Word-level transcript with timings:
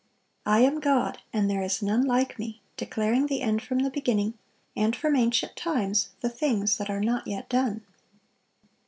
"I 0.47 0.61
am 0.61 0.79
God, 0.79 1.19
and 1.31 1.47
there 1.47 1.61
is 1.61 1.83
none 1.83 2.05
like 2.07 2.39
Me, 2.39 2.59
declaring 2.75 3.27
the 3.27 3.41
end 3.43 3.61
from 3.61 3.77
the 3.83 3.91
beginning, 3.91 4.33
and 4.75 4.95
from 4.95 5.15
ancient 5.15 5.55
times 5.55 6.09
the 6.21 6.29
things 6.29 6.77
that 6.77 6.89
are 6.89 6.99
not 7.01 7.27
yet 7.27 7.47
done." 7.49 7.85